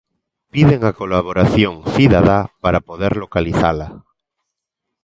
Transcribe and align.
Piden 0.53 0.81
a 0.89 0.93
colaboración 1.01 1.73
cidadá 1.95 2.39
para 2.63 2.85
poder 2.89 3.11
localizala. 3.23 3.87